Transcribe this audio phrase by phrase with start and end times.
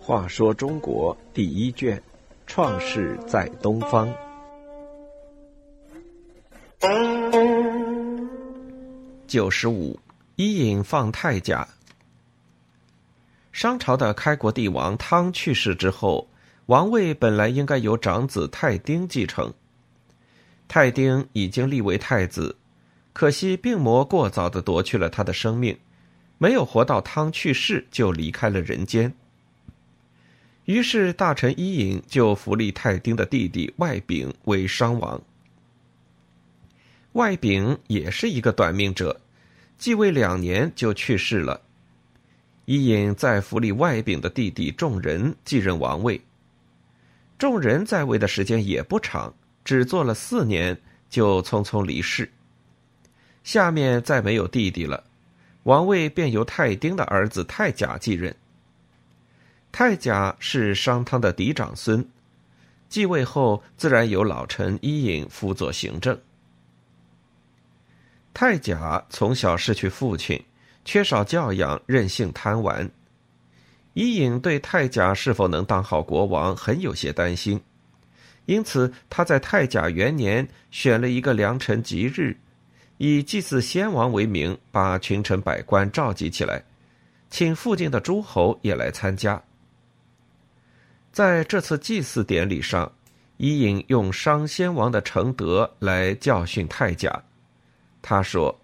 [0.00, 2.02] 话说中国第一卷，
[2.46, 4.12] 创世在东方。
[9.28, 9.96] 九十五，
[10.34, 11.68] 伊尹放太甲。
[13.52, 16.26] 商朝的开国帝王汤去世之后，
[16.66, 19.52] 王位本来应该由长子太丁继承。
[20.66, 22.56] 太丁已经立为太子，
[23.20, 25.76] 可惜病魔过早的夺去了他的生命，
[26.38, 29.12] 没有活到汤去世就离开了人间。
[30.64, 35.20] 于是大臣伊尹就扶立太丁的弟弟外丙为商王。
[37.12, 39.20] 外丙也是一个短命者，
[39.76, 41.60] 继位两年就去世了。
[42.64, 46.18] 伊尹在扶立外丙的弟弟众人继任王位。
[47.36, 52.26] 众人在位的时间也不长，只做了四年就匆匆离世。
[53.42, 55.04] 下面再没有弟弟了，
[55.64, 58.34] 王位便由太丁的儿子太甲继任。
[59.72, 62.06] 太甲是商汤的嫡长孙，
[62.88, 66.20] 继位后自然由老臣伊尹辅佐行政。
[68.34, 70.44] 太甲从小失去父亲，
[70.84, 72.90] 缺少教养，任性贪玩。
[73.94, 77.60] 伊尹对太甲是否能当好国王很有些担心，
[78.46, 82.36] 因此他在太甲元年选了一个良辰吉日，
[83.02, 86.62] 以祭祀先王为名，把群臣百官召集起来，
[87.30, 89.42] 请附近的诸侯也来参加。
[91.10, 92.92] 在这次祭祀典礼上，
[93.38, 97.22] 伊尹用商先王的承德来教训太甲。
[98.02, 98.60] 他说：“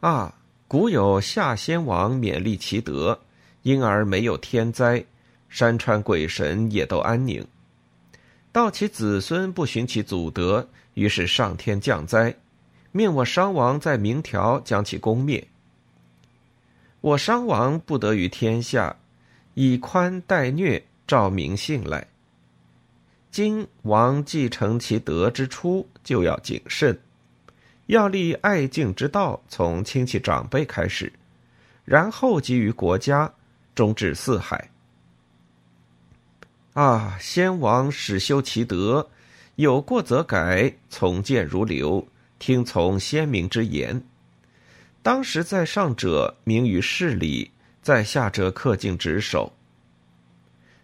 [0.00, 0.34] 啊，
[0.66, 3.20] 古有夏先王勉励其德，
[3.60, 5.04] 因而没有天灾，
[5.50, 7.46] 山川鬼神也都安宁。
[8.50, 12.34] 到其子孙不循其祖德，于是上天降灾，
[12.92, 15.48] 命我商王在明条将其攻灭。
[17.00, 18.94] 我商王不得于天下，
[19.54, 22.06] 以宽待虐，照民性来。
[23.30, 26.98] 今王继承其德之初，就要谨慎。”
[27.86, 31.12] 要立爱敬之道，从亲戚长辈开始，
[31.84, 33.30] 然后给予国家，
[33.74, 34.70] 终至四海。
[36.74, 37.18] 啊！
[37.20, 39.10] 先王始修其德，
[39.56, 42.06] 有过则改，从谏如流，
[42.42, 44.02] 听从先民之言。
[45.00, 47.48] 当时在上者明于事理，
[47.82, 49.52] 在下者恪尽职守。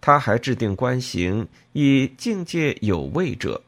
[0.00, 3.60] 他还制定官刑，以境界有位者。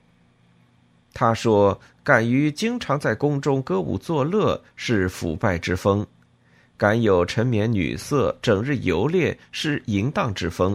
[1.12, 6.02] 他说：“敢于经常在宫中歌舞作乐，是腐败之风；
[6.78, 10.74] 敢有沉湎女色，整日游猎，是淫荡之风；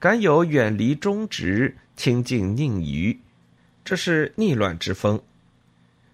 [0.00, 3.16] 敢有远离忠直，亲近佞愚，
[3.84, 5.22] 这是逆乱之风。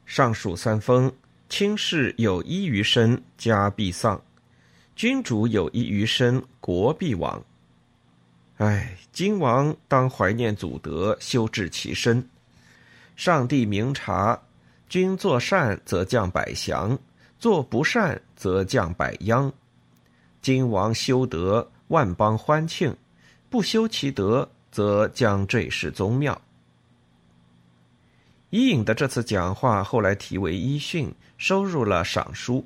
[0.07, 1.13] 上述三风，
[1.49, 4.17] 卿士有一于身，家必丧；
[4.95, 7.45] 君主有一于身，国必亡。
[8.59, 12.27] 唉，今王当怀念祖德，修治其身。”
[13.17, 14.41] 上帝明察，
[14.89, 16.97] 君作善则降百祥，
[17.39, 19.53] 作不善则降百殃。
[20.41, 22.93] 今王修德，万邦欢庆；
[23.51, 26.41] 不修其德，则将坠世宗庙。
[28.51, 32.59] 伊尹的这次讲话后来题为《伊训》，收入了《赏书》。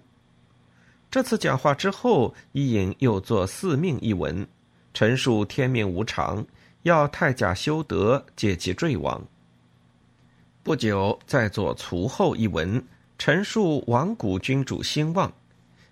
[1.10, 4.46] 这次讲话之后，伊尹又作《四命》一文，
[4.92, 6.44] 陈述天命无常，
[6.82, 9.26] 要太甲修德，解其坠亡。
[10.62, 12.84] 不久，再作《卒后》一文，
[13.16, 15.32] 陈述亡古君主兴旺，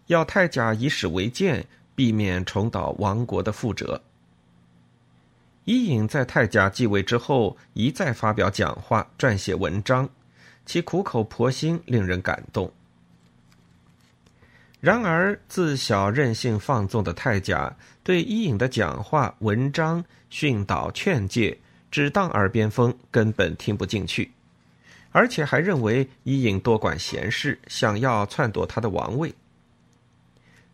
[0.08, 4.00] 要太甲以史为鉴，避免重蹈亡国的覆辙。
[5.68, 10.08] 伊尹在太甲继位之后，一再发表讲话、撰写文章，
[10.64, 12.72] 其苦口婆心，令人感动。
[14.80, 21.58] 然而，自小任性放纵的太甲，对伊尹的讲话、文章、训导、劝诫，
[21.90, 24.32] 只当耳边风，根本听不进去。
[25.12, 29.34] 而且还认为伊尹多管闲事，想要篡夺他的王位。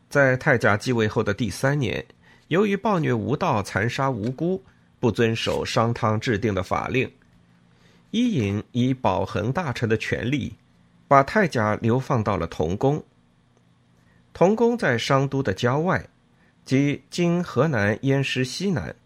[0.08, 2.06] 在太甲继位后的第三年，
[2.46, 4.62] 由于暴虐无道、残杀无辜，
[5.04, 7.12] 不遵守商汤制定的法令，
[8.10, 10.54] 伊尹以保衡大臣的权力，
[11.06, 13.04] 把太甲流放到了同宫。
[14.32, 16.08] 同宫在商都的郊外，
[16.64, 18.96] 即今河南偃师西南，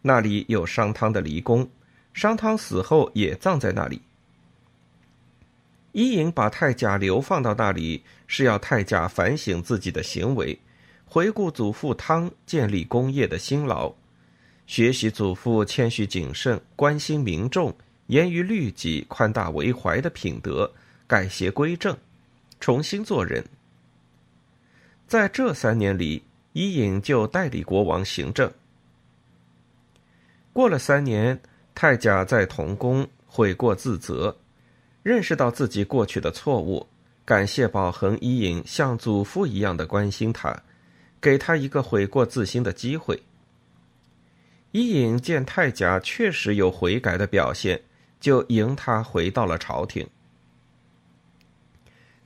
[0.00, 1.68] 那里有商汤的离宫，
[2.14, 4.00] 商汤死后也葬在那里。
[5.92, 10.58] 伊尹把太甲流放到那里，是要太甲反省自己的行为，
[11.04, 13.92] 回顾祖父汤建立功业的辛劳，
[14.66, 17.74] 学习祖父谦虚谨慎、关心民众、
[18.08, 20.70] 严于律己、宽大为怀的品德，
[21.06, 21.96] 改邪归正，
[22.58, 23.44] 重新做人。
[25.06, 26.20] 在这三年里，
[26.52, 28.52] 伊尹就代理国王行政。
[30.52, 31.40] 过了三年，
[31.74, 34.36] 太甲在同宫悔过自责，
[35.04, 36.84] 认识到自己过去的错误，
[37.24, 40.60] 感谢保恒伊尹像祖父一样的关心他，
[41.20, 43.22] 给他一个悔过自新的机会。
[44.76, 47.80] 伊尹见太甲确实有悔改的表现，
[48.20, 50.06] 就迎他回到了朝廷。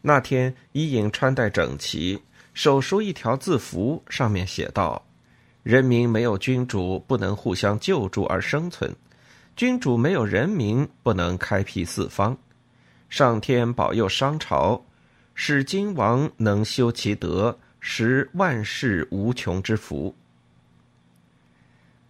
[0.03, 2.21] 那天，伊尹穿戴整齐。
[2.53, 5.07] 手书一条字符，上面写道
[5.63, 8.91] ：“人民没有君主，不能互相救助而生存；
[9.55, 12.37] 君主没有人民，不能开辟四方。
[13.09, 14.85] 上天保佑商朝，
[15.37, 20.13] 使君王能修其德，实万世无穷之福。”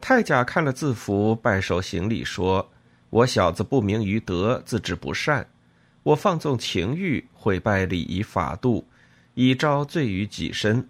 [0.01, 2.71] 太甲看了字符，拜手行礼说
[3.11, 5.47] ：“我小子不明于德，自知不善，
[6.03, 8.87] 我放纵情欲，毁败礼仪法度。”
[9.35, 10.87] 以招罪于己身，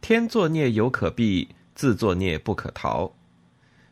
[0.00, 3.14] 天作孽犹可避，自作孽不可逃。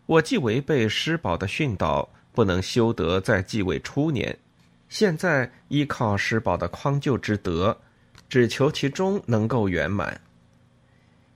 [0.07, 4.37] 我既违背师宝的训导，不能修德在继位初年，
[4.89, 7.79] 现在依靠师宝的匡救之德，
[8.29, 10.21] 只求其中能够圆满。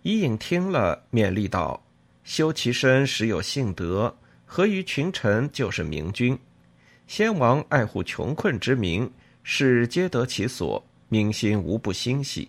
[0.03, 1.81] 伊尹听了，勉励道
[2.25, 6.37] ：“修其身，实有信德，合于群臣，就是明君。
[7.07, 9.09] 先王爱护穷困之民，
[9.43, 12.49] 使皆得其所。”民心无不欣喜。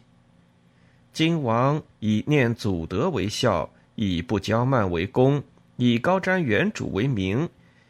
[1.13, 5.43] 今王以念祖德为孝，以不骄慢为功，
[5.75, 7.47] 以高瞻远瞩为名，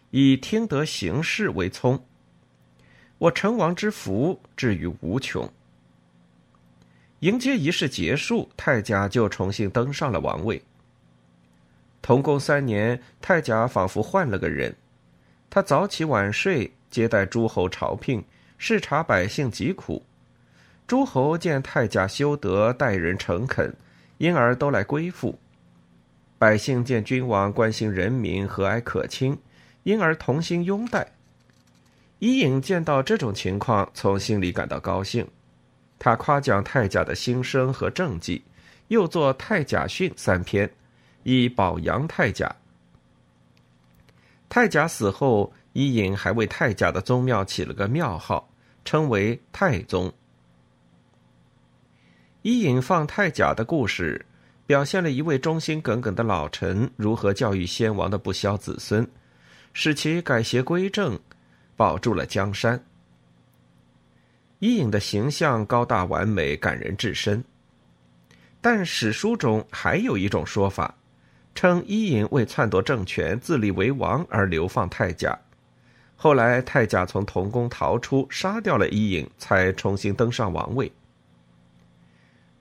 [0.09, 2.03] 以听得行事为聪。
[3.19, 5.49] 我成王之福至于无穷。
[7.19, 10.61] 迎接仪式结束，太甲就重新登上了王位。
[12.05, 14.75] 同工三年，太甲仿佛换了个人，
[15.49, 18.23] 他早起晚睡，接待诸侯朝聘，
[18.59, 20.05] 视察百姓疾苦。
[20.85, 23.73] 诸侯见太甲修德，待人诚恳，
[24.19, 25.33] 因而都来归附；
[26.37, 29.35] 百姓见君王关心人民，和蔼可亲，
[29.81, 31.07] 因而同心拥戴。
[32.19, 35.27] 伊尹见到这种情况，从心里感到高兴，
[35.97, 38.43] 他夸奖太甲的心声和政绩，
[38.89, 40.69] 又作《太甲训》三篇，
[41.25, 42.55] 以保杨太甲。
[44.47, 48.47] 太甲死后，伊尹还为太甲的宗庙起了个庙号，
[48.85, 50.13] 称为太宗。
[52.43, 54.23] 伊尹放太甲的故事，
[54.67, 59.05] 表现了一位忠心耿耿的老臣如何教育先王的不肖子孙，
[59.73, 61.19] 使其改邪归正，
[61.75, 62.81] 保住了江山。
[64.59, 67.43] 伊尹的形象高大完美，感人至深。
[68.61, 70.95] 但史书中还有一种说法，
[71.55, 75.39] 称伊尹为篡夺政权、自立为王而流放太甲，
[76.17, 80.91] 后来太甲从同宫逃出，杀掉了伊尹，才重新登上王位。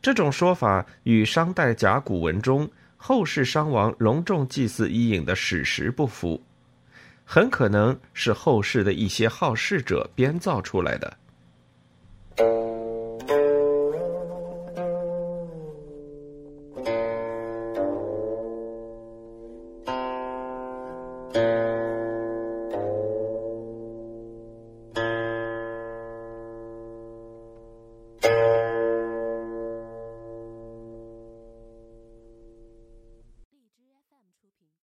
[0.00, 6.40] 这种说法与商代甲骨文中后世商王隆重祭祀伊尹的史实不符，
[7.25, 11.17] 很可能是后世的一些好事者编造出来的。